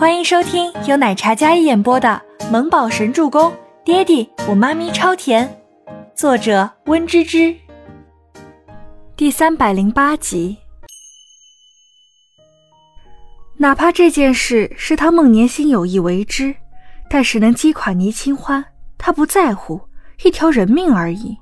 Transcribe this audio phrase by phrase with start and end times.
[0.00, 3.52] 欢迎收听由奶茶嘉一演播的《萌宝神助攻》，
[3.84, 5.60] 爹地我妈咪超甜，
[6.16, 7.54] 作者温芝芝。
[9.14, 10.56] 第三百零八集。
[13.58, 16.56] 哪怕这件事是他孟年星有意为之，
[17.10, 18.64] 但是能击垮倪清欢，
[18.96, 19.82] 他不在乎，
[20.24, 21.36] 一条人命而已。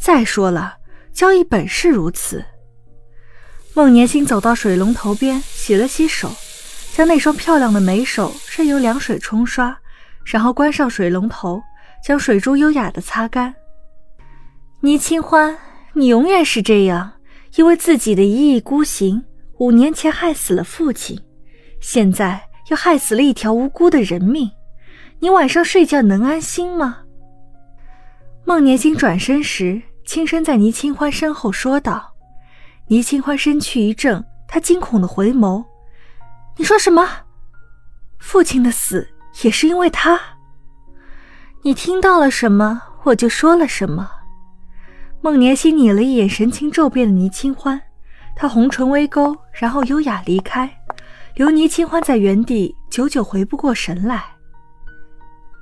[0.00, 0.76] 再说了，
[1.12, 2.44] 交易本是如此。
[3.74, 6.30] 孟年星走到水龙头边，洗了洗手，
[6.92, 9.76] 将那双漂亮的美手任由凉水冲刷，
[10.26, 11.60] 然后关上水龙头，
[12.04, 13.54] 将水珠优雅的擦干。
[14.80, 15.56] 倪清欢，
[15.94, 17.12] 你永远是这样，
[17.56, 19.24] 因为自己的一意孤行，
[19.58, 21.18] 五年前害死了父亲，
[21.80, 24.50] 现在又害死了一条无辜的人命，
[25.20, 26.98] 你晚上睡觉能安心吗？
[28.44, 32.12] 孟年星转身时，轻声在倪清欢身后说道。
[32.88, 35.64] 倪清欢身躯一震，他惊恐的回眸
[36.56, 37.08] ：“你说什么？
[38.18, 39.08] 父亲的死
[39.42, 40.20] 也是因为他？
[41.62, 44.10] 你听到了什么，我就说了什么。”
[45.22, 47.80] 孟年心睨了一眼神情骤变的倪清欢，
[48.36, 50.68] 他红唇微勾，然后优雅离开，
[51.36, 54.24] 留倪清欢在原地久久回不过神来。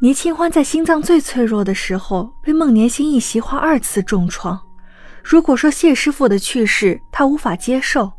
[0.00, 4.58] 倪清欢在心脏最脆弱的时候，被孟年心一席话二次重创。
[5.24, 8.12] 如果说谢师傅的去世他无法接受，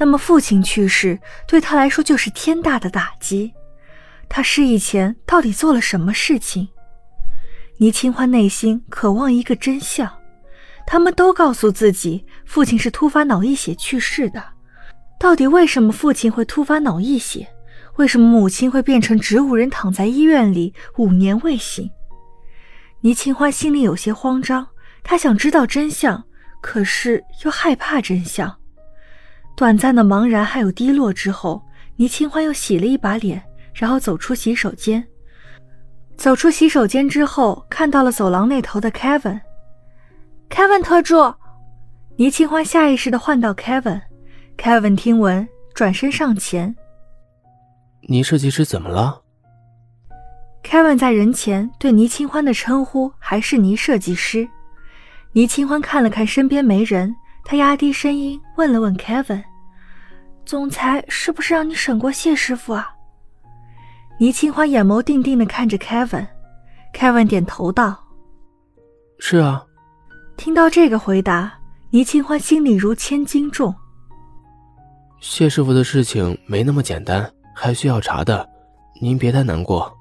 [0.00, 3.52] 那么父亲去世对他来说就是天大的打击。
[4.30, 6.68] 他失忆前到底做了什么事情？
[7.76, 10.10] 倪清欢内心渴望一个真相。
[10.86, 14.42] 他们都告诉自己父亲是突发脑溢血去世的，
[15.18, 17.46] 到底为什么父亲会突发脑溢血？
[17.96, 21.90] 为什么母亲会变成植物人躺在医院里五年未醒？
[23.02, 24.66] 倪清欢心里有些慌张，
[25.02, 26.24] 他想知道真相。
[26.62, 28.59] 可是又害怕真相，
[29.56, 31.62] 短暂的茫然还有低落之后，
[31.96, 33.42] 倪清欢又洗了一把脸，
[33.74, 35.04] 然后走出洗手间。
[36.16, 39.40] 走出洗手间之后，看到了走廊那头的 Kevin。
[40.48, 41.34] Kevin 特助，
[42.16, 44.00] 倪清欢下意识的唤到 Kevin。
[44.58, 46.74] Kevin 听闻，转身上前。
[48.08, 49.22] 倪设计师怎么了
[50.62, 54.48] ？Kevin 在人前对倪清欢的称呼还是倪设计师。
[55.32, 57.14] 倪清欢看了看身边没人，
[57.44, 59.42] 他压低声音问了问 Kevin：“
[60.44, 62.88] 总裁是不是让你审过谢师傅啊？”
[64.18, 67.98] 倪清欢眼眸定定的看着 Kevin，Kevin 点头道
[69.18, 69.64] ：“是啊。”
[70.36, 71.52] 听到这个回答，
[71.90, 73.74] 倪清欢心里如千斤重。
[75.20, 78.48] 谢师傅的事情没那么简单，还需要查的，
[79.02, 79.94] 您别太难过。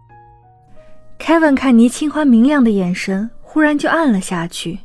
[1.20, 4.80] Kevin 看倪清欢明亮的眼神，忽然就暗了下去。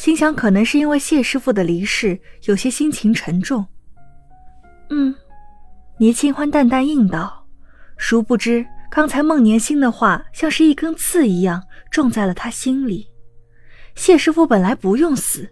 [0.00, 3.66] 心想，可能是因为谢师傅的离世，有些心情沉重。
[4.88, 5.14] 嗯，
[5.98, 7.46] 倪清欢淡淡应道。
[7.98, 13.08] 殊不知，刚才孟年星的话像是一根刺一样，种在了他心里。
[13.94, 15.46] 谢师傅本来不用死，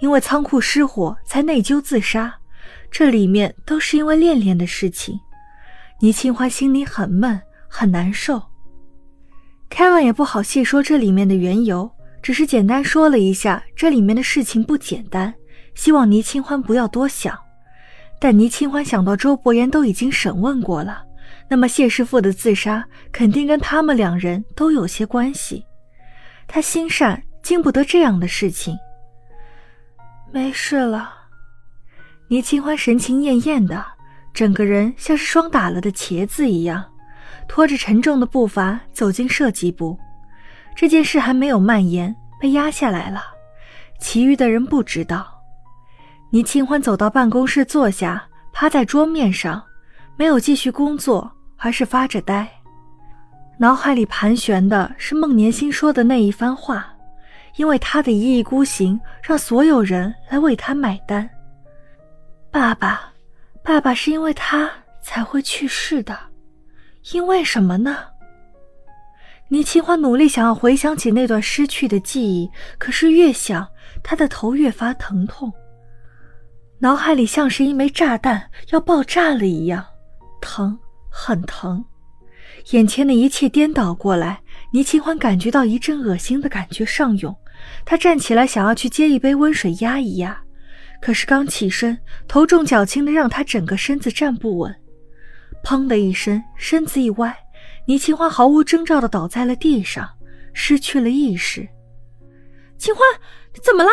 [0.00, 2.34] 因为仓库失火才内疚自杀，
[2.90, 5.16] 这里面都是因为恋恋的事情。
[6.00, 8.42] 倪清欢心里很闷，很难受。
[9.70, 11.88] Kevin 也不好细说这里面的缘由。
[12.22, 15.34] 只是简单说了一下，这里面的事情不简单，
[15.74, 17.36] 希望倪清欢不要多想。
[18.20, 21.02] 但倪清欢想到周伯言都已经审问过了，
[21.48, 25.64] 那么谢师傅的自杀肯定跟他们两人都有些关系。
[26.46, 28.76] 他心善，经不得这样的事情。
[30.30, 31.12] 没事了，
[32.28, 33.84] 倪清欢神情艳艳的，
[34.32, 36.84] 整个人像是霜打了的茄子一样，
[37.48, 39.98] 拖着沉重的步伐走进设计部。
[40.74, 43.22] 这件事还没有蔓延，被压下来了。
[43.98, 45.26] 其余的人不知道。
[46.30, 49.62] 倪清欢走到办公室坐下，趴在桌面上，
[50.16, 52.48] 没有继续工作，而是发着呆。
[53.58, 56.92] 脑海里盘旋的是孟年星说的那一番话，
[57.56, 61.28] 因为他的一意孤行，让所有人来为他买单。
[62.50, 63.12] 爸爸，
[63.62, 64.70] 爸爸是因为他
[65.02, 66.18] 才会去世的，
[67.12, 67.98] 因为什么呢？
[69.52, 73.68] 倪清欢努力想要回想起那段失去的记忆，可是越想，
[74.02, 75.52] 他的头越发疼痛，
[76.78, 79.84] 脑海里像是一枚炸弹要爆炸了一样，
[80.40, 80.78] 疼，
[81.10, 81.84] 很疼。
[82.70, 84.40] 眼前的一切颠倒过来，
[84.72, 87.36] 倪清欢感觉到一阵恶心的感觉上涌，
[87.84, 90.42] 他站起来想要去接一杯温水压一压，
[90.98, 94.74] 可是刚起身，头重脚轻的让他整个身子站不稳，
[95.62, 97.36] 砰的一声，身子一歪。
[97.86, 100.08] 倪清欢毫无征兆的倒在了地上，
[100.52, 101.68] 失去了意识。
[102.78, 103.02] 清欢，
[103.62, 103.90] 怎么了？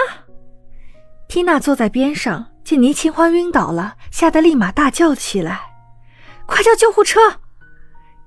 [1.28, 5.60] 缇娜坐在边上，见倪清欢晕倒了，吓得立马大叫起来
[6.46, 7.20] ：“快叫救护车！”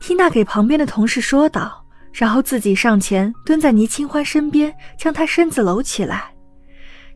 [0.01, 6.33] 缇娜给旁边的同事说道，然后自己上前蹲在倪清欢身边，将她身子搂起来。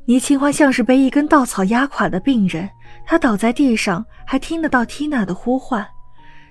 [0.06, 2.70] 倪清欢像是被一根稻草压垮的病人，
[3.04, 5.84] 他倒在地上，还听得到缇娜的呼唤。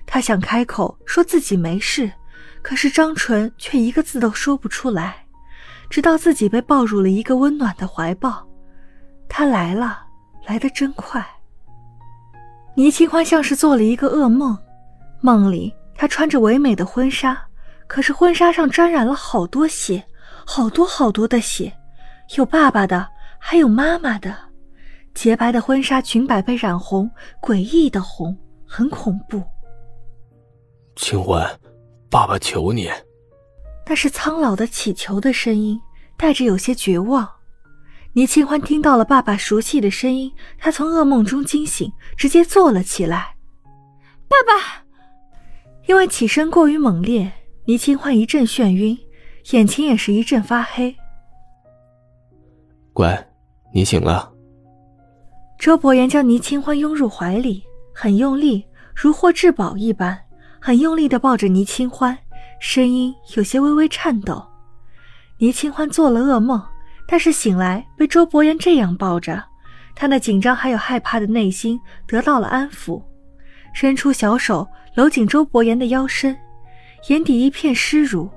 [0.05, 2.11] 他想开口说自己没事，
[2.61, 5.25] 可是张纯却一个字都说不出来。
[5.89, 8.45] 直到自己被抱入了一个温暖的怀抱，
[9.29, 10.03] 他来了，
[10.45, 11.25] 来得真快。
[12.75, 14.57] 倪清欢像是做了一个噩梦，
[15.21, 17.39] 梦里她穿着唯美的婚纱，
[17.87, 20.03] 可是婚纱上沾染了好多血，
[20.45, 21.71] 好多好多的血，
[22.35, 23.07] 有爸爸的，
[23.39, 24.35] 还有妈妈的。
[25.13, 27.09] 洁白的婚纱裙摆被染红，
[27.41, 28.35] 诡异的红，
[28.67, 29.41] 很恐怖。
[30.95, 31.47] 清欢，
[32.09, 32.89] 爸爸求你。
[33.87, 35.79] 那是苍老的乞求的声音，
[36.17, 37.29] 带着有些绝望。
[38.13, 43.35] 倪清欢听到了爸爸熟悉的声音，他从噩梦中惊醒，直接坐了起来。
[44.27, 44.85] 爸爸，
[45.85, 47.31] 因为起身过于猛烈，
[47.65, 48.97] 倪清欢一阵眩晕，
[49.51, 50.95] 眼前也是一阵发黑。
[52.93, 53.27] 乖，
[53.73, 54.31] 你醒了。
[55.59, 57.63] 周伯言将倪清欢拥入怀里，
[57.93, 58.65] 很用力，
[58.95, 60.17] 如获至宝一般，
[60.65, 62.17] 很用力的抱着倪清欢。
[62.59, 64.43] 声音有些微微颤抖。
[65.37, 66.59] 倪清欢做了噩梦，
[67.07, 69.43] 但是醒来被周伯言这样抱着，
[69.93, 72.99] 他那紧张还有害怕的内心得到了安抚，
[73.75, 76.35] 伸出小手搂紧周伯言的腰身，
[77.09, 78.27] 眼底一片湿濡。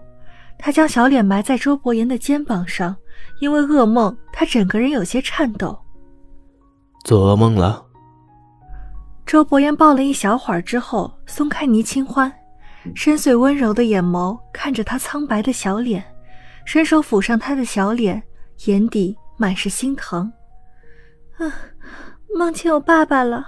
[0.58, 2.94] 他将小脸埋在周伯言的肩膀上，
[3.40, 5.78] 因为噩梦，他整个人有些颤抖。
[7.06, 7.86] 做噩梦了。
[9.28, 12.32] 周伯言抱了一小会儿之后，松开倪清欢。
[12.94, 16.02] 深邃温柔的眼眸看着他苍白的小脸，
[16.64, 18.22] 伸手抚上他的小脸，
[18.64, 20.32] 眼底满是心疼。
[21.36, 21.44] 啊，
[22.34, 23.46] 梦见我爸爸了。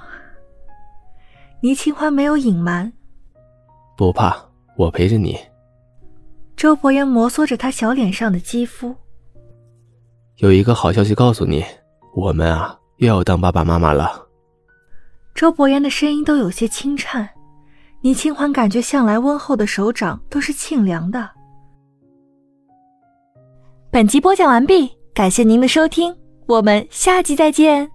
[1.62, 2.92] 倪清欢没有隐瞒，
[3.96, 4.36] 不怕，
[4.76, 5.34] 我陪着你。
[6.56, 8.94] 周伯言摩挲着他小脸上的肌肤。
[10.36, 11.64] 有一个好消息告诉你，
[12.14, 14.26] 我们啊，又要当爸爸妈妈了。
[15.40, 17.26] 周伯言的声音都有些轻颤。
[18.02, 21.30] 倪清欢感觉向来温厚的手掌都是沁凉的。
[23.90, 26.14] 本集播讲完毕，感谢您的收听，
[26.46, 27.90] 我们下集再见。